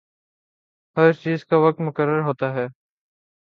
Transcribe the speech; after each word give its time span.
ہر 0.97 1.11
چیز 1.13 1.45
کا 1.45 1.57
وقت 1.57 1.81
مقرر 1.81 2.21
ہوتا 2.21 2.53
ہے۔ 2.53 2.67